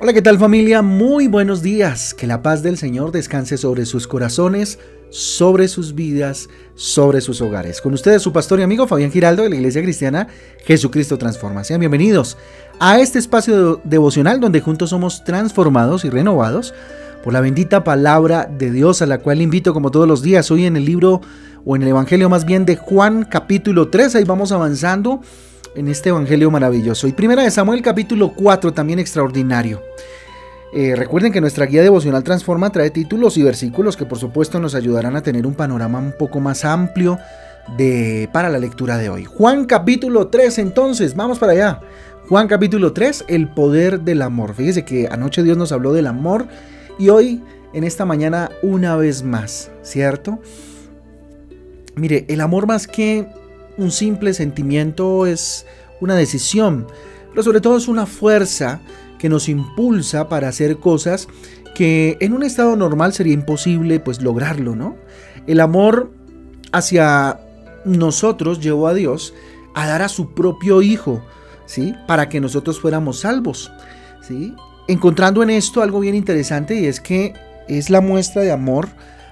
Hola, 0.00 0.12
¿qué 0.12 0.22
tal 0.22 0.38
familia? 0.38 0.80
Muy 0.80 1.26
buenos 1.26 1.60
días. 1.60 2.14
Que 2.14 2.28
la 2.28 2.40
paz 2.40 2.62
del 2.62 2.76
Señor 2.76 3.10
descanse 3.10 3.58
sobre 3.58 3.84
sus 3.84 4.06
corazones, 4.06 4.78
sobre 5.10 5.66
sus 5.66 5.96
vidas, 5.96 6.48
sobre 6.76 7.20
sus 7.20 7.40
hogares. 7.40 7.80
Con 7.80 7.94
ustedes 7.94 8.22
su 8.22 8.32
pastor 8.32 8.60
y 8.60 8.62
amigo 8.62 8.86
Fabián 8.86 9.10
Giraldo 9.10 9.42
de 9.42 9.50
la 9.50 9.56
Iglesia 9.56 9.82
Cristiana 9.82 10.28
Jesucristo 10.64 11.18
Transforma. 11.18 11.64
Sean 11.64 11.80
bienvenidos 11.80 12.36
a 12.78 13.00
este 13.00 13.18
espacio 13.18 13.80
devocional 13.82 14.38
donde 14.38 14.60
juntos 14.60 14.90
somos 14.90 15.24
transformados 15.24 16.04
y 16.04 16.10
renovados 16.10 16.74
por 17.24 17.32
la 17.32 17.40
bendita 17.40 17.82
palabra 17.82 18.48
de 18.56 18.70
Dios 18.70 19.02
a 19.02 19.06
la 19.06 19.18
cual 19.18 19.42
invito 19.42 19.74
como 19.74 19.90
todos 19.90 20.06
los 20.06 20.22
días 20.22 20.48
hoy 20.52 20.66
en 20.66 20.76
el 20.76 20.84
libro 20.84 21.22
o 21.64 21.74
en 21.74 21.82
el 21.82 21.88
Evangelio 21.88 22.28
más 22.28 22.44
bien 22.44 22.64
de 22.66 22.76
Juan 22.76 23.24
capítulo 23.24 23.88
3. 23.88 24.14
Ahí 24.14 24.24
vamos 24.24 24.52
avanzando 24.52 25.22
en 25.74 25.88
este 25.88 26.10
Evangelio 26.10 26.50
maravilloso. 26.50 27.06
Y 27.08 27.12
primera 27.12 27.42
de 27.42 27.50
Samuel 27.50 27.82
capítulo 27.82 28.32
4, 28.34 28.72
también 28.72 28.98
extraordinario. 28.98 29.82
Eh, 30.72 30.94
recuerden 30.96 31.32
que 31.32 31.40
nuestra 31.40 31.66
guía 31.66 31.82
devocional 31.82 32.22
Transforma 32.22 32.70
trae 32.70 32.90
títulos 32.90 33.38
y 33.38 33.42
versículos 33.42 33.96
que 33.96 34.04
por 34.04 34.18
supuesto 34.18 34.60
nos 34.60 34.74
ayudarán 34.74 35.16
a 35.16 35.22
tener 35.22 35.46
un 35.46 35.54
panorama 35.54 35.98
un 35.98 36.12
poco 36.12 36.40
más 36.40 36.64
amplio 36.64 37.18
de, 37.76 38.28
para 38.32 38.50
la 38.50 38.58
lectura 38.58 38.98
de 38.98 39.08
hoy. 39.08 39.24
Juan 39.24 39.64
capítulo 39.64 40.28
3 40.28 40.58
entonces, 40.58 41.14
vamos 41.14 41.38
para 41.38 41.52
allá. 41.52 41.80
Juan 42.28 42.48
capítulo 42.48 42.92
3, 42.92 43.24
el 43.28 43.48
poder 43.48 44.00
del 44.00 44.20
amor. 44.20 44.54
Fíjese 44.54 44.84
que 44.84 45.08
anoche 45.10 45.42
Dios 45.42 45.56
nos 45.56 45.72
habló 45.72 45.94
del 45.94 46.06
amor 46.06 46.46
y 46.98 47.08
hoy 47.08 47.42
en 47.72 47.84
esta 47.84 48.04
mañana 48.04 48.50
una 48.62 48.96
vez 48.96 49.22
más, 49.22 49.70
¿cierto? 49.82 50.38
Mire, 51.96 52.26
el 52.28 52.40
amor 52.42 52.66
más 52.66 52.86
que 52.86 53.26
un 53.78 53.90
simple 53.90 54.34
sentimiento, 54.34 55.26
es 55.26 55.64
una 56.00 56.16
decisión, 56.16 56.86
pero 57.30 57.42
sobre 57.42 57.60
todo 57.60 57.78
es 57.78 57.88
una 57.88 58.06
fuerza 58.06 58.80
que 59.18 59.28
nos 59.28 59.48
impulsa 59.48 60.28
para 60.28 60.48
hacer 60.48 60.78
cosas 60.78 61.28
que 61.74 62.16
en 62.20 62.32
un 62.32 62.42
estado 62.42 62.76
normal 62.76 63.12
sería 63.12 63.34
imposible 63.34 64.00
pues 64.00 64.20
lograrlo, 64.20 64.74
¿no? 64.74 64.96
El 65.46 65.60
amor 65.60 66.12
hacia 66.72 67.40
nosotros 67.84 68.60
llevó 68.60 68.88
a 68.88 68.94
Dios 68.94 69.32
a 69.74 69.86
dar 69.86 70.02
a 70.02 70.08
su 70.08 70.34
propio 70.34 70.82
hijo, 70.82 71.24
¿sí? 71.66 71.94
Para 72.06 72.28
que 72.28 72.40
nosotros 72.40 72.80
fuéramos 72.80 73.20
salvos, 73.20 73.70
¿sí? 74.20 74.54
Encontrando 74.88 75.42
en 75.42 75.50
esto 75.50 75.82
algo 75.82 76.00
bien 76.00 76.14
interesante 76.14 76.74
y 76.74 76.86
es 76.86 77.00
que 77.00 77.34
es 77.68 77.90
la 77.90 78.00
muestra 78.00 78.42
de 78.42 78.50
amor 78.50 78.88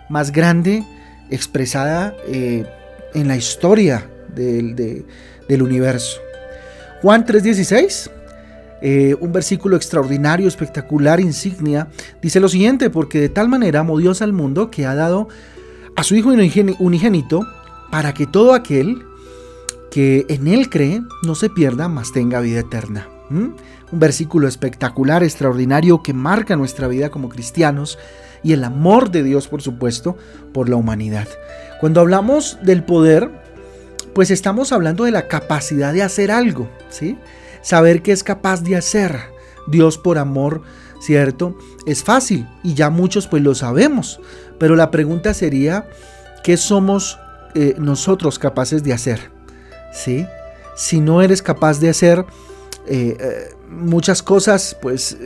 más 0.08 0.30
grande 0.30 0.84
expresada 1.30 2.14
eh, 2.28 2.64
en 3.14 3.26
la 3.26 3.36
historia 3.36 4.08
del, 4.36 5.62
universo. 5.62 6.20
Juan 7.02 7.24
3:16, 7.24 8.10
eh, 8.82 9.16
un 9.20 9.32
versículo 9.32 9.76
extraordinario, 9.76 10.48
espectacular, 10.48 11.20
insignia, 11.20 11.88
dice 12.22 12.40
lo 12.40 12.48
siguiente, 12.48 12.90
porque 12.90 13.20
de 13.20 13.28
tal 13.28 13.48
manera 13.48 13.80
amó 13.80 13.98
Dios 13.98 14.22
al 14.22 14.32
mundo 14.32 14.70
que 14.70 14.86
ha 14.86 14.94
dado 14.94 15.28
a 15.96 16.02
su 16.02 16.14
Hijo 16.14 16.30
unigénito 16.78 17.40
para 17.90 18.12
que 18.12 18.26
todo 18.26 18.54
aquel 18.54 19.02
que 19.90 20.26
en 20.28 20.46
Él 20.46 20.68
cree 20.68 21.02
no 21.22 21.34
se 21.34 21.48
pierda, 21.48 21.88
mas 21.88 22.12
tenga 22.12 22.40
vida 22.40 22.60
eterna. 22.60 23.08
¿Mm? 23.30 23.48
Un 23.92 24.00
versículo 24.00 24.46
espectacular, 24.46 25.22
extraordinario, 25.22 26.02
que 26.02 26.12
marca 26.12 26.56
nuestra 26.56 26.86
vida 26.88 27.10
como 27.10 27.28
cristianos 27.28 27.98
y 28.42 28.52
el 28.52 28.64
amor 28.64 29.10
de 29.10 29.22
Dios, 29.22 29.48
por 29.48 29.62
supuesto, 29.62 30.16
por 30.52 30.68
la 30.68 30.76
humanidad. 30.76 31.26
Cuando 31.80 32.00
hablamos 32.00 32.58
del 32.62 32.84
poder, 32.84 33.30
pues 34.16 34.30
estamos 34.30 34.72
hablando 34.72 35.04
de 35.04 35.10
la 35.10 35.28
capacidad 35.28 35.92
de 35.92 36.02
hacer 36.02 36.30
algo, 36.30 36.70
¿sí? 36.88 37.18
Saber 37.60 38.00
que 38.00 38.12
es 38.12 38.24
capaz 38.24 38.62
de 38.62 38.74
hacer 38.74 39.20
Dios 39.66 39.98
por 39.98 40.16
amor, 40.16 40.62
¿cierto? 41.02 41.54
Es 41.84 42.02
fácil 42.02 42.48
y 42.62 42.72
ya 42.72 42.88
muchos 42.88 43.26
pues 43.26 43.42
lo 43.42 43.54
sabemos, 43.54 44.18
pero 44.58 44.74
la 44.74 44.90
pregunta 44.90 45.34
sería, 45.34 45.86
¿qué 46.42 46.56
somos 46.56 47.18
eh, 47.54 47.74
nosotros 47.76 48.38
capaces 48.38 48.82
de 48.82 48.94
hacer? 48.94 49.30
¿Sí? 49.92 50.26
Si 50.76 50.98
no 50.98 51.20
eres 51.20 51.42
capaz 51.42 51.78
de 51.78 51.90
hacer 51.90 52.24
eh, 52.86 53.18
eh, 53.20 53.54
muchas 53.68 54.22
cosas, 54.22 54.74
pues 54.80 55.18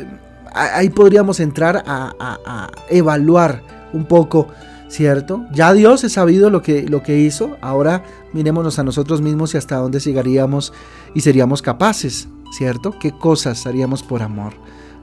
ahí 0.53 0.91
podríamos 0.91 1.39
entrar 1.39 1.85
a 1.87 2.69
evaluar 2.89 3.63
un 3.93 4.05
poco 4.05 4.49
¿cierto? 4.91 5.47
Ya 5.53 5.73
Dios 5.73 6.05
es 6.05 6.13
sabido 6.13 6.51
lo 6.51 6.63
que, 6.63 6.83
lo 6.83 7.03
que 7.03 7.19
hizo, 7.19 7.57
ahora 7.61 8.03
mirémonos 8.33 8.79
a 8.79 8.85
nosotros 8.85 9.23
mismos 9.23 9.55
y 9.55 9.59
hasta 9.59 9.77
dónde 9.77 10.01
llegaríamos 10.01 10.73
y 11.15 11.21
seríamos 11.21 11.63
capaces, 11.63 12.29
¿cierto? 12.59 12.99
¿Qué 12.99 13.13
cosas 13.13 13.67
haríamos 13.67 14.03
por 14.03 14.23
amor? 14.23 14.53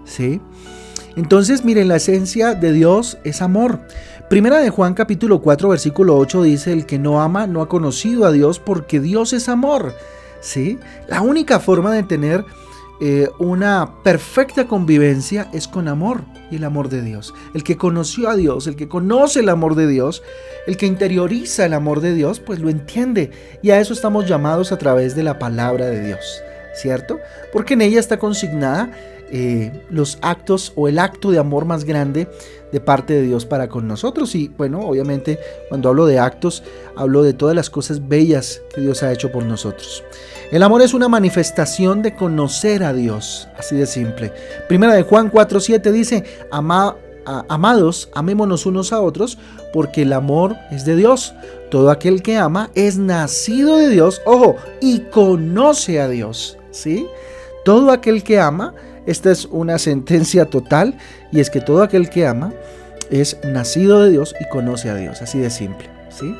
¿Sí? 0.03 0.41
Entonces, 1.15 1.63
miren, 1.63 1.87
la 1.87 1.95
esencia 1.95 2.53
de 2.53 2.73
Dios 2.73 3.17
es 3.23 3.41
amor. 3.41 3.79
Primera 4.29 4.59
de 4.59 4.69
Juan 4.69 4.93
capítulo 4.93 5.41
4 5.41 5.69
versículo 5.69 6.17
8 6.17 6.43
dice, 6.43 6.73
el 6.73 6.85
que 6.85 6.99
no 6.99 7.21
ama 7.21 7.47
no 7.47 7.61
ha 7.61 7.69
conocido 7.69 8.25
a 8.25 8.31
Dios 8.31 8.59
porque 8.59 8.99
Dios 8.99 9.31
es 9.31 9.47
amor. 9.47 9.95
¿Sí? 10.41 10.77
La 11.07 11.21
única 11.21 11.59
forma 11.59 11.91
de 11.93 12.03
tener 12.03 12.45
eh, 12.99 13.29
una 13.37 14.01
perfecta 14.03 14.67
convivencia 14.67 15.49
es 15.53 15.67
con 15.67 15.87
amor 15.87 16.23
y 16.49 16.55
el 16.55 16.63
amor 16.63 16.89
de 16.89 17.01
Dios. 17.01 17.33
El 17.53 17.63
que 17.63 17.77
conoció 17.77 18.29
a 18.29 18.35
Dios, 18.35 18.65
el 18.65 18.75
que 18.75 18.87
conoce 18.87 19.41
el 19.41 19.49
amor 19.49 19.75
de 19.75 19.87
Dios, 19.87 20.23
el 20.65 20.77
que 20.77 20.87
interioriza 20.87 21.65
el 21.65 21.73
amor 21.73 22.01
de 22.01 22.15
Dios, 22.15 22.39
pues 22.39 22.59
lo 22.59 22.69
entiende. 22.69 23.31
Y 23.61 23.69
a 23.69 23.79
eso 23.79 23.93
estamos 23.93 24.27
llamados 24.27 24.71
a 24.71 24.77
través 24.77 25.15
de 25.15 25.23
la 25.23 25.37
palabra 25.37 25.85
de 25.85 26.03
Dios, 26.03 26.41
¿cierto? 26.75 27.19
Porque 27.53 27.75
en 27.75 27.81
ella 27.81 27.99
está 27.99 28.17
consignada 28.17 28.91
eh, 29.29 29.83
los 29.89 30.17
actos 30.21 30.71
o 30.75 30.87
el 30.87 30.99
acto 30.99 31.31
de 31.31 31.37
amor 31.37 31.65
más 31.65 31.83
grande 31.83 32.29
de 32.71 32.79
parte 32.79 33.13
de 33.13 33.23
Dios 33.23 33.45
para 33.45 33.67
con 33.67 33.87
nosotros. 33.87 34.33
Y 34.35 34.47
bueno, 34.47 34.79
obviamente 34.79 35.37
cuando 35.69 35.89
hablo 35.89 36.05
de 36.05 36.17
actos, 36.17 36.63
hablo 36.95 37.21
de 37.23 37.33
todas 37.33 37.55
las 37.55 37.69
cosas 37.69 38.07
bellas 38.07 38.61
que 38.73 38.81
Dios 38.81 39.03
ha 39.03 39.11
hecho 39.11 39.31
por 39.31 39.43
nosotros. 39.43 40.03
El 40.49 40.63
amor 40.63 40.81
es 40.81 40.93
una 40.93 41.09
manifestación 41.09 42.01
de 42.01 42.15
conocer 42.15 42.81
a 42.81 42.93
Dios, 42.93 43.49
así 43.57 43.75
de 43.75 43.85
simple. 43.85 44.31
Primera 44.69 44.93
de 44.93 45.03
Juan 45.03 45.29
4:7 45.29 45.91
dice, 45.91 46.23
amados, 46.49 48.09
amémonos 48.13 48.65
unos 48.65 48.93
a 48.93 49.01
otros, 49.01 49.37
porque 49.73 50.03
el 50.03 50.13
amor 50.13 50.55
es 50.71 50.85
de 50.85 50.95
Dios. 50.95 51.33
Todo 51.69 51.91
aquel 51.91 52.23
que 52.23 52.37
ama 52.37 52.69
es 52.75 52.97
nacido 52.97 53.77
de 53.77 53.89
Dios, 53.89 54.21
ojo, 54.25 54.55
y 54.79 54.99
conoce 55.11 55.99
a 55.99 56.07
Dios, 56.07 56.57
¿sí? 56.71 57.07
Todo 57.65 57.91
aquel 57.91 58.23
que 58.23 58.39
ama, 58.39 58.73
esta 59.05 59.31
es 59.31 59.43
una 59.51 59.77
sentencia 59.79 60.45
total, 60.45 60.97
y 61.29 61.41
es 61.41 61.49
que 61.49 61.59
todo 61.59 61.83
aquel 61.83 62.09
que 62.09 62.25
ama 62.25 62.53
es 63.09 63.37
nacido 63.43 64.01
de 64.01 64.11
Dios 64.11 64.33
y 64.39 64.47
conoce 64.47 64.89
a 64.89 64.95
Dios, 64.95 65.21
así 65.21 65.39
de 65.39 65.49
simple, 65.49 65.89
¿sí? 66.09 66.33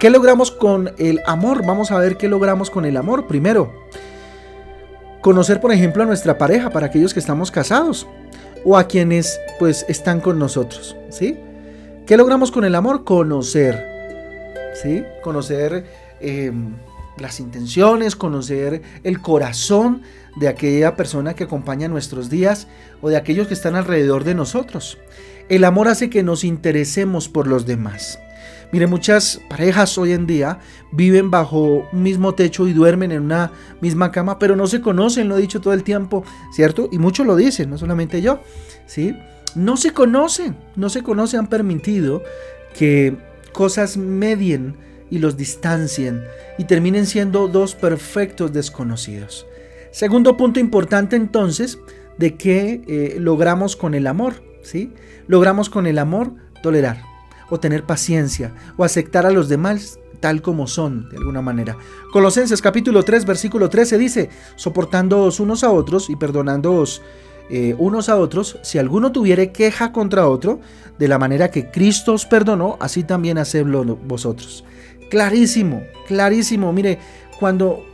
¿Qué 0.00 0.08
logramos 0.08 0.50
con 0.50 0.94
el 0.96 1.20
amor? 1.26 1.66
Vamos 1.66 1.90
a 1.90 1.98
ver 1.98 2.16
qué 2.16 2.26
logramos 2.26 2.70
con 2.70 2.86
el 2.86 2.96
amor. 2.96 3.26
Primero, 3.26 3.84
conocer, 5.20 5.60
por 5.60 5.72
ejemplo, 5.72 6.02
a 6.02 6.06
nuestra 6.06 6.38
pareja 6.38 6.70
para 6.70 6.86
aquellos 6.86 7.12
que 7.12 7.20
estamos 7.20 7.50
casados 7.50 8.06
o 8.64 8.78
a 8.78 8.84
quienes 8.84 9.38
pues 9.58 9.84
están 9.90 10.22
con 10.22 10.38
nosotros, 10.38 10.96
¿sí? 11.10 11.38
¿Qué 12.06 12.16
logramos 12.16 12.50
con 12.50 12.64
el 12.64 12.76
amor? 12.76 13.04
Conocer, 13.04 13.84
¿sí? 14.82 15.04
Conocer 15.22 15.84
em, 16.18 16.76
las 17.18 17.38
intenciones, 17.38 18.16
conocer 18.16 18.80
el 19.04 19.20
corazón 19.20 20.00
de 20.36 20.48
aquella 20.48 20.96
persona 20.96 21.34
que 21.34 21.44
acompaña 21.44 21.88
nuestros 21.88 22.30
días 22.30 22.68
o 23.02 23.10
de 23.10 23.18
aquellos 23.18 23.48
que 23.48 23.54
están 23.54 23.76
alrededor 23.76 24.24
de 24.24 24.34
nosotros. 24.34 24.96
El 25.50 25.62
amor 25.62 25.88
hace 25.88 26.08
que 26.08 26.22
nos 26.22 26.42
interesemos 26.42 27.28
por 27.28 27.46
los 27.46 27.66
demás. 27.66 28.18
Mire, 28.72 28.86
muchas 28.86 29.40
parejas 29.48 29.98
hoy 29.98 30.12
en 30.12 30.26
día 30.26 30.60
viven 30.92 31.30
bajo 31.30 31.88
un 31.92 32.02
mismo 32.02 32.34
techo 32.34 32.68
y 32.68 32.72
duermen 32.72 33.10
en 33.10 33.22
una 33.22 33.50
misma 33.80 34.12
cama, 34.12 34.38
pero 34.38 34.54
no 34.54 34.66
se 34.68 34.80
conocen, 34.80 35.28
lo 35.28 35.36
he 35.36 35.40
dicho 35.40 35.60
todo 35.60 35.74
el 35.74 35.82
tiempo, 35.82 36.24
¿cierto? 36.52 36.88
Y 36.92 36.98
muchos 36.98 37.26
lo 37.26 37.34
dicen, 37.34 37.70
no 37.70 37.78
solamente 37.78 38.22
yo, 38.22 38.40
¿sí? 38.86 39.16
No 39.56 39.76
se 39.76 39.92
conocen, 39.92 40.56
no 40.76 40.88
se 40.88 41.02
conocen, 41.02 41.40
han 41.40 41.46
permitido 41.48 42.22
que 42.72 43.16
cosas 43.52 43.96
medien 43.96 44.76
y 45.10 45.18
los 45.18 45.36
distancien 45.36 46.22
y 46.56 46.64
terminen 46.64 47.06
siendo 47.06 47.48
dos 47.48 47.74
perfectos 47.74 48.52
desconocidos. 48.52 49.46
Segundo 49.90 50.36
punto 50.36 50.60
importante 50.60 51.16
entonces 51.16 51.80
de 52.18 52.36
que 52.36 52.82
eh, 52.86 53.16
logramos 53.18 53.74
con 53.74 53.94
el 53.94 54.06
amor, 54.06 54.34
¿sí? 54.62 54.92
Logramos 55.26 55.68
con 55.68 55.88
el 55.88 55.98
amor 55.98 56.34
tolerar 56.62 57.09
o 57.50 57.60
tener 57.60 57.84
paciencia 57.84 58.54
o 58.76 58.84
aceptar 58.84 59.26
a 59.26 59.30
los 59.30 59.48
demás 59.48 59.98
tal 60.20 60.42
como 60.42 60.66
son, 60.66 61.08
de 61.08 61.16
alguna 61.16 61.42
manera. 61.42 61.76
Colosenses 62.12 62.60
capítulo 62.62 63.02
3, 63.02 63.24
versículo 63.24 63.68
13 63.68 63.98
dice, 63.98 64.30
soportándoos 64.56 65.40
unos 65.40 65.64
a 65.64 65.70
otros 65.70 66.10
y 66.10 66.16
perdonándoos 66.16 67.02
eh, 67.48 67.74
unos 67.78 68.08
a 68.08 68.16
otros, 68.16 68.58
si 68.62 68.78
alguno 68.78 69.10
tuviere 69.10 69.50
queja 69.50 69.92
contra 69.92 70.28
otro, 70.28 70.60
de 70.98 71.08
la 71.08 71.18
manera 71.18 71.50
que 71.50 71.70
Cristo 71.70 72.12
os 72.12 72.26
perdonó, 72.26 72.76
así 72.80 73.02
también 73.02 73.38
hacedlo 73.38 73.84
vosotros. 73.84 74.64
Clarísimo, 75.10 75.82
clarísimo. 76.06 76.72
Mire, 76.72 77.00
cuando 77.40 77.84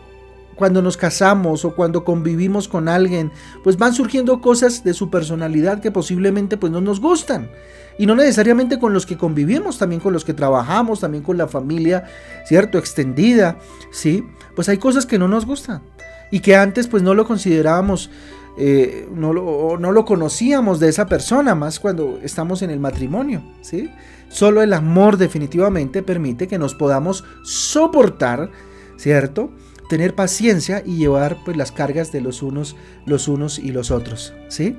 cuando 0.57 0.83
nos 0.83 0.97
casamos 0.97 1.65
o 1.65 1.75
cuando 1.75 2.05
convivimos 2.05 2.67
con 2.67 2.89
alguien, 2.89 3.31
pues 3.63 3.77
van 3.77 3.95
surgiendo 3.95 4.41
cosas 4.41 4.83
de 4.83 4.95
su 4.95 5.11
personalidad 5.11 5.81
que 5.81 5.93
posiblemente 5.93 6.57
pues 6.57 6.73
no 6.73 6.81
nos 6.81 7.01
gustan. 7.01 7.51
Y 7.99 8.07
no 8.07 8.15
necesariamente 8.15 8.79
con 8.79 8.93
los 8.93 9.07
que 9.07 9.17
convivimos, 9.17 9.79
también 9.79 10.01
con 10.01 10.13
los 10.13 10.25
que 10.25 10.35
trabajamos, 10.35 11.01
también 11.01 11.23
con 11.23 11.39
la 11.39 11.47
familia, 11.47 12.05
¿cierto? 12.47 12.79
Extendida, 12.79 13.59
¿sí? 13.91 14.25
Pues 14.55 14.69
hay 14.69 14.79
cosas 14.79 15.07
que 15.07 15.19
no 15.19 15.29
nos 15.29 15.47
gustan 15.47 15.83
y 16.31 16.41
que 16.41 16.57
antes 16.57 16.89
pues 16.89 17.03
no 17.03 17.15
lo 17.15 17.27
considerábamos, 17.27 18.11
eh, 18.59 19.09
no, 19.15 19.33
lo, 19.33 19.77
no 19.79 19.93
lo 19.93 20.05
conocíamos 20.05 20.81
de 20.81 20.89
esa 20.89 21.07
persona, 21.07 21.55
más 21.55 21.79
cuando 21.79 22.19
estamos 22.23 22.63
en 22.63 22.71
el 22.71 22.81
matrimonio, 22.81 23.43
¿sí? 23.61 23.91
Solo 24.29 24.63
el 24.63 24.73
amor 24.73 25.19
definitivamente 25.19 26.03
permite 26.03 26.49
que 26.49 26.59
nos 26.59 26.75
podamos 26.75 27.25
soportar, 27.45 28.51
¿cierto? 28.97 29.51
Tener 29.89 30.15
paciencia 30.15 30.83
y 30.85 30.97
llevar 30.97 31.39
pues 31.45 31.57
las 31.57 31.73
cargas 31.73 32.13
de 32.13 32.21
los 32.21 32.43
unos, 32.43 32.77
los 33.05 33.29
unos 33.29 33.59
y 33.59 33.71
los 33.71 33.91
otros, 33.91 34.35
¿sí? 34.49 34.77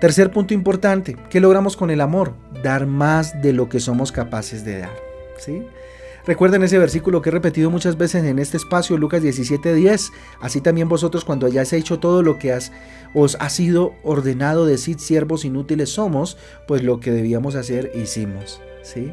Tercer 0.00 0.30
punto 0.30 0.52
importante, 0.52 1.16
¿qué 1.30 1.40
logramos 1.40 1.76
con 1.76 1.90
el 1.90 2.02
amor? 2.02 2.34
Dar 2.62 2.86
más 2.86 3.40
de 3.40 3.54
lo 3.54 3.68
que 3.68 3.80
somos 3.80 4.12
capaces 4.12 4.64
de 4.64 4.80
dar. 4.80 4.96
¿sí? 5.38 5.62
Recuerden 6.26 6.64
ese 6.64 6.78
versículo 6.78 7.22
que 7.22 7.30
he 7.30 7.32
repetido 7.32 7.70
muchas 7.70 7.96
veces 7.96 8.24
en 8.24 8.38
este 8.38 8.56
espacio, 8.56 8.98
Lucas 8.98 9.22
17:10. 9.22 10.12
Así 10.40 10.60
también 10.60 10.88
vosotros 10.88 11.24
cuando 11.24 11.46
hayáis 11.46 11.72
hecho 11.72 11.98
todo 11.98 12.22
lo 12.22 12.38
que 12.38 12.56
os 13.14 13.36
ha 13.40 13.48
sido 13.48 13.94
ordenado, 14.02 14.66
decir 14.66 14.98
siervos 14.98 15.44
inútiles 15.44 15.90
somos, 15.90 16.36
pues 16.66 16.82
lo 16.82 17.00
que 17.00 17.12
debíamos 17.12 17.54
hacer 17.54 17.92
hicimos. 17.94 18.60
¿sí? 18.82 19.12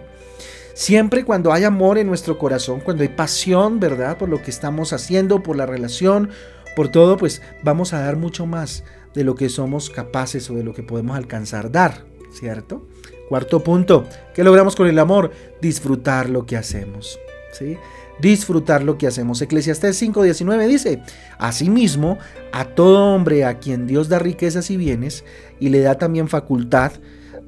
Siempre 0.73 1.23
cuando 1.23 1.53
hay 1.53 1.65
amor 1.65 1.99
en 1.99 2.07
nuestro 2.07 2.39
corazón, 2.39 2.79
cuando 2.79 3.03
hay 3.03 3.09
pasión, 3.09 3.79
¿verdad? 3.79 4.17
Por 4.17 4.29
lo 4.29 4.41
que 4.41 4.49
estamos 4.49 4.91
haciendo, 4.91 5.43
por 5.43 5.55
la 5.55 5.67
relación, 5.67 6.29
por 6.75 6.89
todo, 6.89 7.17
pues 7.17 7.43
vamos 7.61 7.93
a 7.93 7.99
dar 7.99 8.17
mucho 8.17 8.47
más 8.47 8.83
de 9.13 9.23
lo 9.23 9.35
que 9.35 9.49
somos 9.49 9.91
capaces 9.91 10.49
o 10.49 10.55
de 10.55 10.63
lo 10.63 10.73
que 10.73 10.81
podemos 10.81 11.15
alcanzar 11.15 11.71
dar, 11.71 12.05
¿cierto? 12.31 12.87
Cuarto 13.29 13.63
punto, 13.63 14.05
¿qué 14.33 14.43
logramos 14.43 14.75
con 14.75 14.87
el 14.87 14.97
amor? 14.97 15.31
Disfrutar 15.61 16.29
lo 16.29 16.47
que 16.47 16.57
hacemos, 16.57 17.19
¿sí? 17.51 17.77
Disfrutar 18.19 18.83
lo 18.83 18.97
que 18.97 19.05
hacemos. 19.05 19.41
Eclesiastés 19.43 20.01
5:19 20.01 20.67
dice, 20.67 21.01
Asimismo, 21.37 22.17
a 22.51 22.65
todo 22.65 23.13
hombre 23.13 23.45
a 23.45 23.59
quien 23.59 23.85
Dios 23.85 24.09
da 24.09 24.17
riquezas 24.17 24.71
y 24.71 24.77
bienes 24.77 25.23
y 25.59 25.69
le 25.69 25.81
da 25.81 25.99
también 25.99 26.27
facultad 26.27 26.93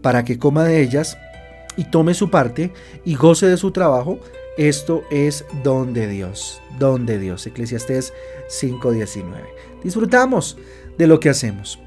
para 0.04 0.24
que 0.24 0.38
coma 0.38 0.64
de 0.64 0.82
ellas 0.82 1.18
y 1.78 1.86
tome 1.86 2.14
su 2.14 2.30
parte 2.30 2.72
y 3.04 3.16
goce 3.16 3.48
de 3.48 3.58
su 3.58 3.72
trabajo, 3.72 4.20
esto 4.58 5.04
es 5.12 5.46
don 5.64 5.94
de 5.94 6.08
Dios, 6.08 6.62
don 6.80 7.06
de 7.06 7.20
Dios. 7.20 7.46
Eclesiastés 7.46 8.14
5:19. 8.48 9.44
Disfrutamos 9.84 10.58
de 10.98 11.08
lo 11.08 11.20
que 11.20 11.30
hacemos. 11.30 11.80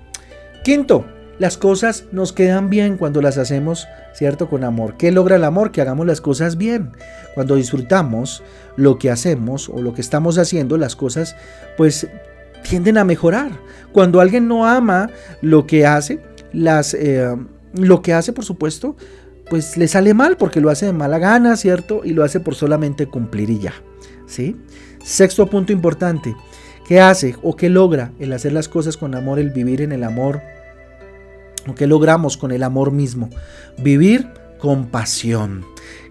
Quinto, 0.65 1.05
las 1.39 1.57
cosas 1.57 2.07
nos 2.11 2.33
quedan 2.33 2.69
bien 2.69 2.97
cuando 2.97 3.23
las 3.23 3.39
hacemos, 3.39 3.87
¿cierto? 4.13 4.49
Con 4.51 4.65
amor. 4.65 4.97
¿Qué 4.97 5.13
logra 5.13 5.37
el 5.37 5.45
amor? 5.45 5.71
Que 5.71 5.81
hagamos 5.81 6.07
las 6.07 6.21
cosas 6.21 6.57
bien. 6.57 6.93
Cuando 7.35 7.55
disfrutamos 7.55 8.43
lo 8.77 8.99
que 8.99 9.11
hacemos 9.11 9.69
o 9.69 9.81
lo 9.81 9.95
que 9.95 10.01
estamos 10.01 10.37
haciendo, 10.37 10.77
las 10.77 10.97
cosas 10.97 11.37
pues 11.77 12.09
tienden 12.69 12.99
a 12.99 13.05
mejorar. 13.05 13.53
Cuando 13.93 14.21
alguien 14.21 14.49
no 14.49 14.67
ama 14.67 15.11
lo 15.41 15.67
que 15.67 15.87
hace, 15.87 16.21
las, 16.53 16.93
eh, 16.95 17.37
lo 17.73 18.03
que 18.03 18.13
hace, 18.13 18.33
por 18.33 18.45
supuesto, 18.45 18.97
pues 19.51 19.77
le 19.77 19.89
sale 19.89 20.15
mal 20.15 20.37
porque 20.37 20.61
lo 20.61 20.71
hace 20.71 20.87
de 20.87 20.93
mala 20.93 21.19
gana, 21.19 21.57
¿cierto? 21.57 22.03
Y 22.05 22.13
lo 22.13 22.25
hace 22.25 22.41
por 22.41 22.55
solamente 22.55 23.07
cumplir 23.07 23.51
y 23.51 23.59
ya, 23.59 23.75
¿sí? 24.27 24.57
Sexto 25.03 25.47
punto 25.47 25.73
importante, 25.73 26.35
¿Qué 26.89 27.03
hace 27.03 27.37
o 27.43 27.55
qué 27.55 27.69
logra 27.69 28.13
el 28.19 28.33
hacer 28.33 28.55
las 28.55 28.67
cosas 28.67 28.97
con 28.97 29.15
amor, 29.15 29.39
el 29.39 29.51
vivir 29.51 29.83
en 29.83 29.93
el 29.93 30.03
amor? 30.03 30.41
¿O 31.67 31.75
qué 31.75 31.87
logramos 31.87 32.39
con 32.39 32.51
el 32.51 32.63
amor 32.63 32.93
mismo? 32.93 33.29
Vivir 33.77 34.27
con 34.59 34.87
pasión. 34.87 35.67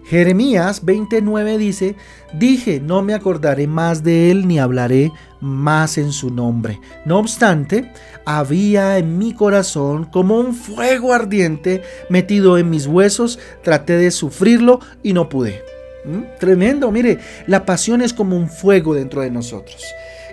Jeremías 0.08 0.86
29 0.86 1.58
dice, 1.58 1.94
dije, 2.32 2.80
no 2.80 3.02
me 3.02 3.12
acordaré 3.12 3.66
más 3.66 4.02
de 4.02 4.30
él 4.30 4.48
ni 4.48 4.58
hablaré 4.58 5.12
más 5.40 5.98
en 5.98 6.12
su 6.12 6.30
nombre. 6.30 6.80
No 7.04 7.18
obstante, 7.18 7.92
había 8.24 8.96
en 8.96 9.18
mi 9.18 9.34
corazón 9.34 10.06
como 10.06 10.40
un 10.40 10.54
fuego 10.54 11.12
ardiente 11.12 11.82
metido 12.08 12.56
en 12.56 12.70
mis 12.70 12.86
huesos, 12.86 13.38
traté 13.62 13.98
de 13.98 14.10
sufrirlo 14.10 14.80
y 15.02 15.12
no 15.12 15.28
pude. 15.28 15.62
¿Mm? 16.06 16.38
Tremendo, 16.40 16.90
mire, 16.90 17.18
la 17.46 17.66
pasión 17.66 18.00
es 18.00 18.14
como 18.14 18.34
un 18.34 18.48
fuego 18.48 18.94
dentro 18.94 19.20
de 19.20 19.30
nosotros 19.30 19.84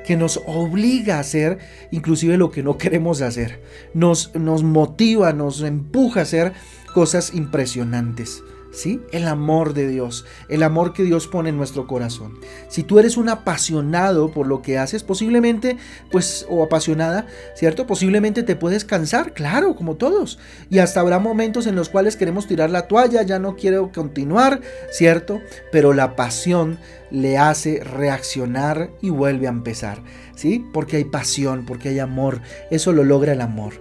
que 0.06 0.16
nos 0.16 0.40
obliga 0.46 1.18
a 1.18 1.22
hacer 1.22 1.58
inclusive 1.92 2.38
lo 2.38 2.52
que 2.52 2.64
no 2.64 2.78
queremos 2.78 3.22
hacer. 3.22 3.60
Nos, 3.94 4.34
nos 4.36 4.64
motiva, 4.64 5.34
nos 5.34 5.62
empuja 5.64 6.22
a 6.22 6.24
hacer 6.24 6.54
cosas 6.94 7.34
impresionantes. 7.34 8.42
¿Sí? 8.76 9.00
El 9.14 9.26
amor 9.30 9.74
de 9.74 9.88
Dios, 9.88 10.26
el 10.50 10.62
amor 10.62 10.92
que 10.92 11.04
Dios 11.04 11.28
pone 11.28 11.48
en 11.48 11.56
nuestro 11.56 11.88
corazón. 11.88 12.38
Si 12.68 12.84
tú 12.84 13.00
eres 13.00 13.16
un 13.16 13.30
apasionado 13.30 14.32
por 14.32 14.48
lo 14.48 14.62
que 14.62 14.78
haces, 14.78 15.02
posiblemente, 15.02 15.78
pues, 16.12 16.46
o 16.50 16.62
apasionada, 16.62 17.26
¿cierto? 17.56 17.88
Posiblemente 17.88 18.44
te 18.44 18.58
puedes 18.58 18.84
cansar, 18.84 19.34
claro, 19.34 19.78
como 19.78 19.96
todos. 19.96 20.40
Y 20.70 20.80
hasta 20.80 21.00
habrá 21.00 21.20
momentos 21.20 21.68
en 21.68 21.76
los 21.76 21.88
cuales 21.88 22.18
queremos 22.18 22.48
tirar 22.48 22.70
la 22.70 22.88
toalla, 22.90 23.22
ya 23.22 23.40
no 23.40 23.56
quiero 23.56 23.94
continuar, 23.94 24.60
¿cierto? 24.92 25.40
Pero 25.72 25.94
la 25.94 26.18
pasión 26.18 26.78
le 27.12 27.38
hace 27.38 27.82
reaccionar 27.82 28.90
y 29.02 29.10
vuelve 29.10 29.48
a 29.48 29.52
empezar, 29.52 30.04
¿sí? 30.36 30.66
Porque 30.74 30.98
hay 30.98 31.06
pasión, 31.06 31.66
porque 31.66 31.88
hay 31.90 32.00
amor, 32.00 32.42
eso 32.72 32.92
lo 32.92 33.06
logra 33.06 33.32
el 33.32 33.40
amor. 33.40 33.74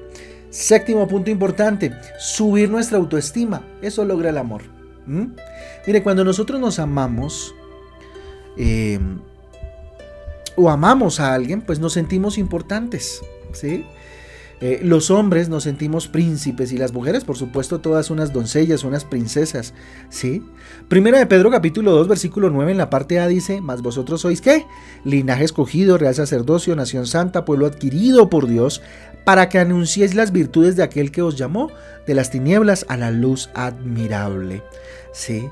Séptimo 0.50 1.08
punto 1.08 1.32
importante, 1.32 1.91
subir 2.17 2.70
nuestra 2.70 2.99
autoestima, 2.99 3.67
eso 3.82 4.05
logra 4.05 4.31
el 4.31 4.38
amor. 4.38 4.84
Mire, 5.06 6.03
cuando 6.03 6.25
nosotros 6.25 6.61
nos 6.61 6.79
amamos 6.79 7.55
eh, 8.56 8.99
o 10.56 10.71
amamos 10.71 11.21
a 11.21 11.35
alguien, 11.35 11.62
pues 11.62 11.79
nos 11.79 11.93
sentimos 11.93 12.39
importantes, 12.39 13.21
¿sí? 13.53 13.85
Eh, 14.61 14.81
los 14.83 15.11
hombres 15.11 15.49
nos 15.49 15.65
sentimos 15.65 16.06
príncipes 16.09 16.73
y 16.73 16.79
las 16.79 16.93
mujeres, 16.93 17.25
por 17.25 17.37
supuesto, 17.37 17.81
todas 17.81 18.11
unas 18.11 18.33
doncellas, 18.33 18.85
unas 18.85 19.05
princesas, 19.05 19.75
¿sí? 20.09 20.43
Primera 20.89 21.19
de 21.19 21.27
Pedro 21.27 21.51
capítulo 21.51 21.91
2, 21.91 22.09
versículo 22.09 22.51
9 22.51 22.73
en 22.73 22.79
la 22.79 22.89
parte 22.89 23.19
A 23.19 23.27
dice, 23.27 23.61
mas 23.61 23.83
vosotros 23.83 24.21
sois 24.21 24.41
qué? 24.41 24.65
Linaje 25.05 25.44
escogido, 25.44 25.99
real 25.99 26.15
sacerdocio, 26.15 26.77
nación 26.77 27.06
santa, 27.06 27.44
pueblo 27.44 27.67
adquirido 27.67 28.31
por 28.31 28.46
Dios, 28.46 28.81
para 29.25 29.49
que 29.49 29.59
anunciéis 29.59 30.15
las 30.15 30.33
virtudes 30.33 30.77
de 30.77 30.83
aquel 30.83 31.11
que 31.11 31.23
os 31.23 31.37
llamó 31.37 31.71
de 32.07 32.15
las 32.15 32.31
tinieblas 32.31 32.85
a 32.89 32.97
la 32.97 33.11
luz 33.11 33.51
admirable, 33.55 34.63
¿sí? 35.13 35.49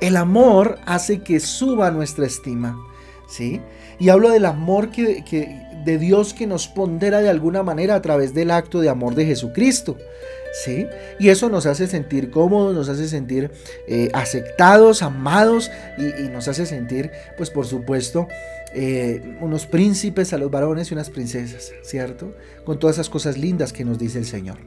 El 0.00 0.16
amor 0.16 0.78
hace 0.84 1.22
que 1.22 1.40
suba 1.40 1.90
nuestra 1.90 2.26
estima, 2.26 2.76
¿sí? 3.26 3.60
Y 3.98 4.08
hablo 4.08 4.30
del 4.30 4.44
amor 4.44 4.90
que, 4.90 5.24
de 5.84 5.98
Dios 5.98 6.34
que 6.34 6.46
nos 6.46 6.68
pondera 6.68 7.20
de 7.20 7.30
alguna 7.30 7.62
manera 7.62 7.94
a 7.94 8.02
través 8.02 8.34
del 8.34 8.50
acto 8.50 8.80
de 8.80 8.88
amor 8.88 9.14
de 9.14 9.26
Jesucristo. 9.26 9.96
¿Sí? 10.64 10.86
Y 11.18 11.30
eso 11.30 11.48
nos 11.48 11.66
hace 11.66 11.88
sentir 11.88 12.30
cómodos, 12.30 12.76
nos 12.76 12.88
hace 12.88 13.08
sentir 13.08 13.50
eh, 13.88 14.08
aceptados, 14.12 15.02
amados 15.02 15.68
y, 15.98 16.28
nos 16.28 16.46
hace 16.46 16.64
sentir, 16.64 17.10
pues 17.36 17.50
por 17.50 17.66
supuesto, 17.66 18.28
eh, 18.74 19.38
unos 19.40 19.66
príncipes 19.66 20.32
a 20.32 20.38
los 20.38 20.50
varones 20.50 20.90
y 20.90 20.94
unas 20.94 21.08
princesas, 21.08 21.72
¿cierto? 21.82 22.34
Con 22.64 22.78
todas 22.78 22.96
esas 22.96 23.08
cosas 23.08 23.38
lindas 23.38 23.72
que 23.72 23.84
nos 23.84 23.98
dice 23.98 24.18
el 24.18 24.26
Señor. 24.26 24.58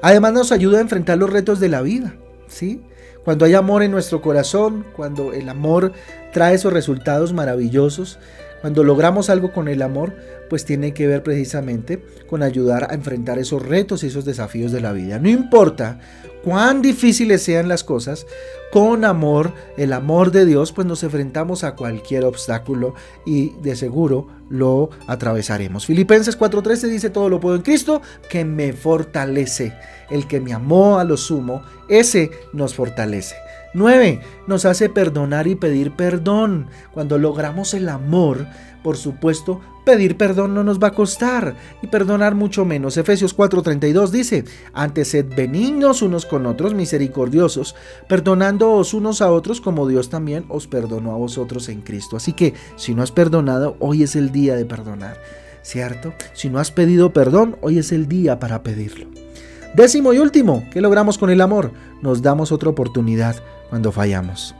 Además 0.00 0.32
nos 0.32 0.50
ayuda 0.50 0.78
a 0.78 0.80
enfrentar 0.80 1.18
los 1.18 1.30
retos 1.30 1.60
de 1.60 1.68
la 1.68 1.82
vida, 1.82 2.16
¿sí? 2.48 2.82
Cuando 3.24 3.44
hay 3.44 3.52
amor 3.52 3.82
en 3.82 3.90
nuestro 3.90 4.22
corazón, 4.22 4.86
cuando 4.96 5.34
el 5.34 5.48
amor 5.48 5.92
trae 6.32 6.54
esos 6.54 6.72
resultados 6.72 7.34
maravillosos, 7.34 8.18
cuando 8.60 8.84
logramos 8.84 9.30
algo 9.30 9.52
con 9.52 9.68
el 9.68 9.82
amor, 9.82 10.14
pues 10.48 10.64
tiene 10.64 10.92
que 10.92 11.06
ver 11.06 11.22
precisamente 11.22 12.02
con 12.26 12.42
ayudar 12.42 12.88
a 12.90 12.94
enfrentar 12.94 13.38
esos 13.38 13.64
retos 13.64 14.02
y 14.02 14.08
esos 14.08 14.24
desafíos 14.24 14.72
de 14.72 14.80
la 14.80 14.92
vida. 14.92 15.18
No 15.18 15.28
importa 15.28 16.00
cuán 16.44 16.82
difíciles 16.82 17.42
sean 17.42 17.68
las 17.68 17.84
cosas, 17.84 18.26
con 18.72 19.04
amor, 19.04 19.52
el 19.76 19.92
amor 19.92 20.30
de 20.30 20.46
Dios, 20.46 20.72
pues 20.72 20.86
nos 20.86 21.02
enfrentamos 21.02 21.64
a 21.64 21.74
cualquier 21.74 22.24
obstáculo 22.24 22.94
y 23.26 23.50
de 23.62 23.74
seguro 23.74 24.28
lo 24.48 24.90
atravesaremos. 25.06 25.86
Filipenses 25.86 26.38
4:13 26.38 26.88
dice, 26.88 27.10
todo 27.10 27.28
lo 27.28 27.40
puedo 27.40 27.56
en 27.56 27.62
Cristo 27.62 28.00
que 28.28 28.44
me 28.44 28.72
fortalece. 28.72 29.72
El 30.08 30.26
que 30.26 30.40
me 30.40 30.52
amó 30.52 30.98
a 30.98 31.04
lo 31.04 31.16
sumo, 31.16 31.62
ese 31.88 32.30
nos 32.52 32.74
fortalece. 32.74 33.36
9. 33.74 34.20
Nos 34.46 34.64
hace 34.64 34.88
perdonar 34.88 35.46
y 35.46 35.54
pedir 35.54 35.92
perdón. 35.92 36.66
Cuando 36.92 37.18
logramos 37.18 37.74
el 37.74 37.88
amor, 37.88 38.46
por 38.82 38.96
supuesto, 38.96 39.60
pedir 39.84 40.16
perdón 40.16 40.54
no 40.54 40.64
nos 40.64 40.78
va 40.78 40.88
a 40.88 40.92
costar 40.92 41.54
y 41.82 41.86
perdonar 41.86 42.34
mucho 42.34 42.64
menos. 42.64 42.96
Efesios 42.96 43.36
4:32 43.36 44.10
dice, 44.10 44.44
antes 44.72 45.08
sed 45.08 45.26
benignos 45.34 46.02
unos 46.02 46.26
con 46.26 46.46
otros, 46.46 46.74
misericordiosos, 46.74 47.74
perdonándoos 48.08 48.94
unos 48.94 49.22
a 49.22 49.30
otros 49.30 49.60
como 49.60 49.86
Dios 49.86 50.08
también 50.08 50.44
os 50.48 50.66
perdonó 50.66 51.12
a 51.12 51.18
vosotros 51.18 51.68
en 51.68 51.82
Cristo. 51.82 52.16
Así 52.16 52.32
que 52.32 52.54
si 52.76 52.94
no 52.94 53.02
has 53.02 53.12
perdonado, 53.12 53.76
hoy 53.78 54.02
es 54.02 54.16
el 54.16 54.32
día 54.32 54.56
de 54.56 54.64
perdonar, 54.64 55.20
¿cierto? 55.62 56.14
Si 56.32 56.48
no 56.48 56.58
has 56.58 56.70
pedido 56.70 57.12
perdón, 57.12 57.56
hoy 57.60 57.78
es 57.78 57.92
el 57.92 58.08
día 58.08 58.38
para 58.38 58.62
pedirlo. 58.62 59.29
Décimo 59.74 60.12
y 60.12 60.18
último, 60.18 60.64
¿qué 60.72 60.80
logramos 60.80 61.16
con 61.16 61.30
el 61.30 61.40
amor? 61.40 61.72
Nos 62.02 62.22
damos 62.22 62.50
otra 62.50 62.70
oportunidad 62.70 63.36
cuando 63.68 63.92
fallamos. 63.92 64.54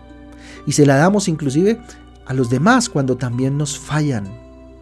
Y 0.66 0.72
se 0.72 0.86
la 0.86 0.96
damos 0.96 1.26
inclusive 1.26 1.80
a 2.26 2.34
los 2.34 2.48
demás 2.48 2.88
cuando 2.88 3.16
también 3.16 3.58
nos 3.58 3.78
fallan. 3.78 4.28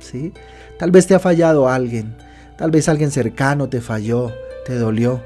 ¿sí? 0.01 0.35
Tal 0.79 0.91
vez 0.91 1.07
te 1.07 1.15
ha 1.15 1.19
fallado 1.19 1.69
alguien, 1.69 2.15
tal 2.59 2.71
vez 2.71 2.89
alguien 2.89 3.11
cercano 3.11 3.69
te 3.69 3.81
falló, 3.81 4.33
te 4.67 4.75
dolió. 4.77 5.23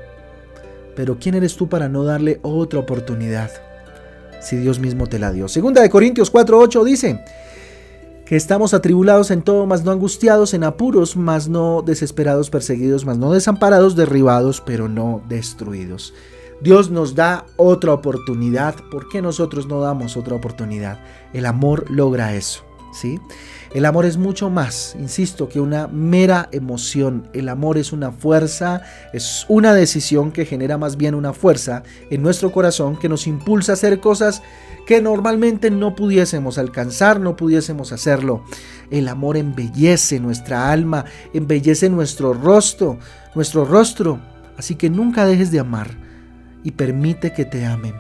Pero 0.94 1.18
¿quién 1.18 1.35
eres 1.35 1.56
tú 1.56 1.68
para 1.68 1.88
no 1.88 2.04
darle 2.04 2.38
otra 2.42 2.78
oportunidad? 2.78 3.50
Si 4.40 4.56
Dios 4.56 4.78
mismo 4.78 5.09
te 5.09 5.18
la 5.18 5.32
dio. 5.32 5.49
Segunda 5.49 5.82
de 5.82 5.90
Corintios 5.90 6.32
4:8 6.32 6.85
dice 6.85 7.25
estamos 8.37 8.75
atribulados 8.75 9.31
en 9.31 9.43
todo, 9.43 9.67
mas 9.67 9.85
no 9.85 9.91
angustiados, 9.91 10.55
en 10.55 10.65
apuros, 10.65 11.17
mas 11.17 11.49
no 11.49 11.83
desesperados, 11.83 12.51
perseguidos, 12.51 13.05
mas 13.05 13.19
no 13.19 13.33
desamparados, 13.33 13.97
derribados, 13.97 14.61
pero 14.61 14.89
no 14.89 15.23
destruidos. 15.29 16.15
Dios 16.62 16.91
nos 16.91 17.15
da 17.15 17.45
otra 17.57 17.93
oportunidad. 17.93 18.77
¿Por 18.91 19.09
qué 19.09 19.21
nosotros 19.21 19.67
no 19.67 19.81
damos 19.81 20.17
otra 20.17 20.37
oportunidad? 20.37 21.01
El 21.33 21.47
amor 21.47 21.91
logra 21.91 22.35
eso. 22.35 22.65
¿sí? 22.93 23.21
El 23.75 23.87
amor 23.87 24.05
es 24.05 24.17
mucho 24.17 24.51
más, 24.51 24.95
insisto, 24.99 25.49
que 25.49 25.61
una 25.61 25.89
mera 25.89 26.49
emoción. 26.53 27.29
El 27.33 27.49
amor 27.49 27.79
es 27.79 27.93
una 27.93 28.12
fuerza, 28.12 28.83
es 29.12 29.47
una 29.49 29.75
decisión 29.75 30.31
que 30.31 30.45
genera 30.45 30.79
más 30.79 30.97
bien 30.97 31.15
una 31.15 31.33
fuerza 31.33 31.83
en 32.11 32.23
nuestro 32.23 32.53
corazón 32.53 32.97
que 32.97 33.09
nos 33.09 33.27
impulsa 33.27 33.73
a 33.73 33.75
hacer 33.75 33.99
cosas 33.99 34.43
que 34.87 35.01
normalmente 35.01 35.71
no 35.71 35.95
pudiésemos 35.95 36.59
alcanzar, 36.59 37.21
no 37.21 37.37
pudiésemos 37.37 37.93
hacerlo. 37.93 38.45
El 38.91 39.09
amor 39.09 39.37
embellece 39.37 40.21
nuestra 40.21 40.71
alma, 40.71 41.05
embellece 41.33 41.89
nuestro 41.89 42.35
rostro, 42.35 42.99
nuestro 43.35 43.65
rostro. 43.65 44.21
Así 44.57 44.75
que 44.75 44.91
nunca 44.91 45.25
dejes 45.25 45.51
de 45.51 45.61
amar 45.61 45.91
y 46.62 46.73
permite 46.73 47.33
que 47.33 47.45
te 47.45 47.65
amen. 47.65 47.95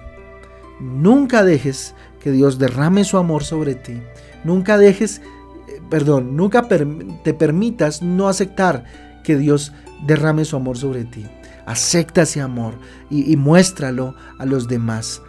Nunca 0.80 1.44
dejes 1.44 1.94
que 2.20 2.30
Dios 2.30 2.58
derrame 2.58 3.04
su 3.04 3.16
amor 3.16 3.44
sobre 3.44 3.74
ti. 3.74 4.00
Nunca 4.44 4.78
dejes, 4.78 5.20
eh, 5.68 5.80
perdón, 5.88 6.36
nunca 6.36 6.66
te 6.68 7.34
permitas 7.34 8.02
no 8.02 8.28
aceptar 8.28 8.84
que 9.22 9.36
Dios 9.36 9.72
derrame 10.06 10.44
su 10.44 10.56
amor 10.56 10.76
sobre 10.76 11.04
ti. 11.04 11.26
Acepta 11.66 12.22
ese 12.22 12.40
amor 12.40 12.74
y, 13.08 13.36
muéstralo 13.36 14.16
a 14.38 14.46
los 14.46 14.66
demás, 14.66 15.22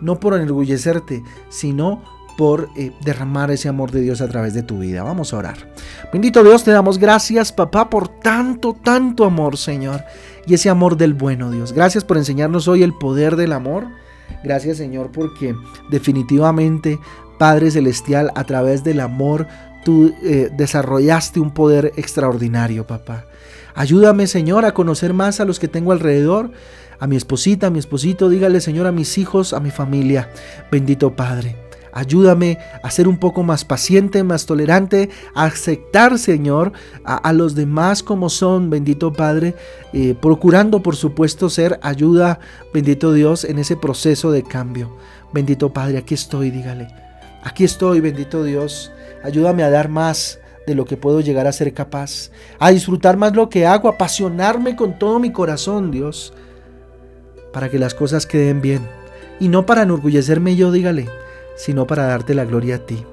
No 0.00 0.20
por 0.20 0.34
enorgullecerte, 0.34 1.22
sino 1.48 2.02
por 2.36 2.68
eh, 2.76 2.92
derramar 3.04 3.50
ese 3.50 3.68
amor 3.68 3.90
de 3.90 4.00
Dios 4.00 4.20
a 4.20 4.28
través 4.28 4.54
de 4.54 4.62
tu 4.62 4.78
vida. 4.78 5.02
Vamos 5.02 5.32
a 5.32 5.38
orar. 5.38 5.72
Bendito 6.12 6.42
Dios, 6.42 6.64
te 6.64 6.72
damos 6.72 6.98
gracias, 6.98 7.52
papá, 7.52 7.88
por 7.88 8.08
tanto, 8.08 8.74
tanto 8.74 9.24
amor, 9.24 9.56
Señor. 9.56 10.02
Y 10.46 10.54
ese 10.54 10.68
amor 10.68 10.96
del 10.96 11.14
bueno 11.14 11.50
Dios. 11.50 11.72
Gracias 11.72 12.04
por 12.04 12.16
enseñarnos 12.16 12.68
hoy 12.68 12.82
el 12.82 12.92
poder 12.92 13.36
del 13.36 13.52
amor. 13.52 13.86
Gracias, 14.42 14.78
Señor, 14.78 15.10
porque 15.12 15.54
definitivamente, 15.90 16.98
Padre 17.38 17.70
Celestial, 17.70 18.30
a 18.34 18.44
través 18.44 18.84
del 18.84 19.00
amor, 19.00 19.46
tú 19.84 20.14
eh, 20.22 20.50
desarrollaste 20.56 21.40
un 21.40 21.52
poder 21.52 21.92
extraordinario, 21.96 22.86
papá. 22.86 23.26
Ayúdame, 23.74 24.26
Señor, 24.26 24.64
a 24.64 24.72
conocer 24.72 25.12
más 25.14 25.40
a 25.40 25.44
los 25.44 25.58
que 25.58 25.68
tengo 25.68 25.92
alrededor, 25.92 26.52
a 26.98 27.06
mi 27.06 27.16
esposita, 27.16 27.68
a 27.68 27.70
mi 27.70 27.78
esposito, 27.78 28.28
dígale, 28.28 28.60
Señor, 28.60 28.86
a 28.86 28.92
mis 28.92 29.18
hijos, 29.18 29.52
a 29.52 29.60
mi 29.60 29.70
familia. 29.70 30.30
Bendito 30.70 31.14
Padre. 31.14 31.56
Ayúdame 31.96 32.58
a 32.82 32.90
ser 32.90 33.06
un 33.06 33.18
poco 33.18 33.44
más 33.44 33.64
paciente, 33.64 34.24
más 34.24 34.46
tolerante, 34.46 35.10
a 35.32 35.44
aceptar, 35.44 36.18
Señor, 36.18 36.72
a, 37.04 37.32
los 37.32 37.54
demás 37.54 38.02
como 38.02 38.30
son, 38.30 38.68
bendito 38.68 39.12
Padre, 39.12 39.54
eh, 39.92 40.16
procurando, 40.20 40.82
por 40.82 40.96
supuesto, 40.96 41.48
ser 41.48 41.78
ayuda, 41.82 42.40
bendito 42.72 43.12
Dios, 43.12 43.44
en 43.44 43.60
ese 43.60 43.76
proceso 43.76 44.32
de 44.32 44.42
cambio. 44.42 44.96
Bendito 45.32 45.72
Padre, 45.72 45.98
aquí 45.98 46.14
estoy, 46.14 46.50
dígale. 46.50 46.88
Aquí 47.44 47.62
estoy, 47.62 48.00
bendito 48.00 48.42
Dios. 48.42 48.90
Ayúdame 49.22 49.62
a 49.62 49.70
dar 49.70 49.88
más 49.88 50.40
de 50.66 50.74
lo 50.74 50.86
que 50.86 50.96
puedo 50.96 51.20
llegar 51.20 51.46
a 51.46 51.52
ser 51.52 51.72
capaz, 51.74 52.30
a 52.58 52.70
disfrutar 52.70 53.16
más 53.16 53.36
lo 53.36 53.48
que 53.48 53.66
hago, 53.66 53.86
a 53.88 53.92
apasionarme 53.92 54.74
con 54.74 54.98
todo 54.98 55.20
mi 55.20 55.30
corazón, 55.30 55.92
Dios, 55.92 56.32
para 57.54 57.70
que 57.70 57.78
las 57.78 57.94
cosas 57.94 58.26
queden 58.26 58.60
bien. 58.60 58.82
Y 59.40 59.48
no 59.48 59.64
para 59.64 59.82
enorgullecerme 59.82 60.56
yo, 60.56 60.70
dígale, 60.70 61.08
sino 61.56 61.86
para 61.86 62.04
darte 62.04 62.34
la 62.34 62.44
gloria 62.44 62.76
a 62.76 62.78
ti. 62.80 63.04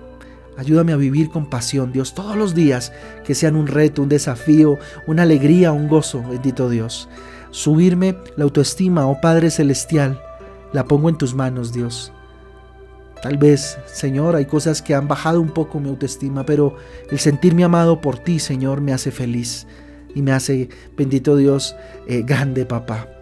Ayúdame 0.58 0.92
a 0.92 0.98
vivir 0.98 1.30
con 1.30 1.50
pasión, 1.50 1.94
Dios, 1.94 2.14
todos 2.14 2.36
los 2.36 2.54
días, 2.54 2.92
que 3.24 3.36
sean 3.36 3.56
un 3.56 3.68
reto, 3.68 4.02
un 4.02 4.10
desafío, 4.10 4.78
una 5.08 5.24
alegría, 5.24 5.72
un 5.72 5.88
gozo, 5.88 6.22
bendito 6.28 6.70
Dios. 6.70 7.08
Subirme 7.52 8.18
la 8.36 8.44
autoestima, 8.44 9.08
oh 9.08 9.22
Padre 9.22 9.50
Celestial, 9.50 10.22
la 10.74 10.86
pongo 10.86 11.08
en 11.10 11.18
tus 11.18 11.34
manos, 11.34 11.72
Dios. 11.72 12.12
Tal 13.22 13.38
vez, 13.38 13.78
Señor, 13.86 14.36
hay 14.36 14.46
cosas 14.46 14.82
que 14.82 14.96
han 14.96 15.08
bajado 15.08 15.40
un 15.40 15.52
poco 15.52 15.80
mi 15.80 15.90
autoestima, 15.90 16.46
pero 16.46 16.76
el 17.10 17.20
sentirme 17.20 17.64
amado 17.64 18.02
por 18.02 18.18
ti, 18.18 18.40
Señor, 18.40 18.82
me 18.82 18.94
hace 18.94 19.12
feliz 19.12 19.68
y 20.16 20.22
me 20.22 20.32
hace, 20.32 20.70
bendito 20.98 21.38
Dios, 21.38 21.76
eh, 22.08 22.24
grande, 22.26 22.66
papá. 22.66 23.21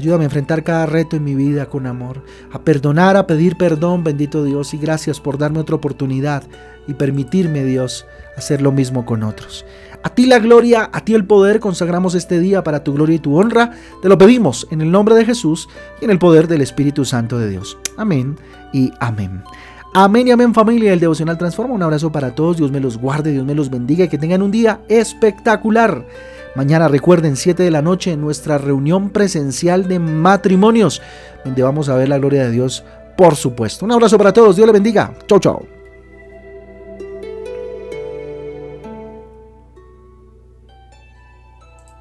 Ayúdame 0.00 0.24
a 0.24 0.28
enfrentar 0.28 0.64
cada 0.64 0.86
reto 0.86 1.16
en 1.16 1.24
mi 1.24 1.34
vida 1.34 1.66
con 1.66 1.86
amor, 1.86 2.24
a 2.50 2.62
perdonar, 2.62 3.18
a 3.18 3.26
pedir 3.26 3.58
perdón, 3.58 4.02
bendito 4.02 4.42
Dios, 4.44 4.72
y 4.72 4.78
gracias 4.78 5.20
por 5.20 5.36
darme 5.36 5.58
otra 5.58 5.76
oportunidad 5.76 6.42
y 6.88 6.94
permitirme, 6.94 7.64
Dios, 7.64 8.06
hacer 8.34 8.62
lo 8.62 8.72
mismo 8.72 9.04
con 9.04 9.22
otros. 9.22 9.66
A 10.02 10.08
ti 10.08 10.24
la 10.24 10.38
gloria, 10.38 10.88
a 10.90 11.04
ti 11.04 11.12
el 11.12 11.26
poder, 11.26 11.60
consagramos 11.60 12.14
este 12.14 12.40
día 12.40 12.64
para 12.64 12.82
tu 12.82 12.94
gloria 12.94 13.16
y 13.16 13.18
tu 13.18 13.38
honra. 13.38 13.72
Te 14.00 14.08
lo 14.08 14.16
pedimos 14.16 14.66
en 14.70 14.80
el 14.80 14.90
nombre 14.90 15.14
de 15.14 15.26
Jesús 15.26 15.68
y 16.00 16.06
en 16.06 16.12
el 16.12 16.18
poder 16.18 16.48
del 16.48 16.62
Espíritu 16.62 17.04
Santo 17.04 17.38
de 17.38 17.50
Dios. 17.50 17.76
Amén 17.98 18.38
y 18.72 18.92
amén. 19.00 19.42
Amén 19.92 20.28
y 20.28 20.30
amén 20.30 20.54
familia, 20.54 20.94
el 20.94 21.00
devocional 21.00 21.36
transforma. 21.36 21.74
Un 21.74 21.82
abrazo 21.82 22.10
para 22.10 22.34
todos, 22.34 22.56
Dios 22.56 22.70
me 22.70 22.80
los 22.80 22.96
guarde, 22.96 23.32
Dios 23.32 23.44
me 23.44 23.54
los 23.54 23.68
bendiga 23.68 24.06
y 24.06 24.08
que 24.08 24.16
tengan 24.16 24.40
un 24.40 24.50
día 24.50 24.80
espectacular. 24.88 26.06
Mañana 26.54 26.88
recuerden 26.88 27.36
7 27.36 27.62
de 27.62 27.70
la 27.70 27.82
noche 27.82 28.16
nuestra 28.16 28.58
reunión 28.58 29.10
presencial 29.10 29.86
de 29.86 29.98
matrimonios, 29.98 31.00
donde 31.44 31.62
vamos 31.62 31.88
a 31.88 31.94
ver 31.94 32.08
la 32.08 32.18
gloria 32.18 32.44
de 32.44 32.50
Dios, 32.50 32.84
por 33.16 33.36
supuesto. 33.36 33.84
Un 33.84 33.92
abrazo 33.92 34.18
para 34.18 34.32
todos, 34.32 34.56
Dios 34.56 34.66
le 34.66 34.72
bendiga. 34.72 35.12
Chau, 35.26 35.38
chau. 35.38 35.79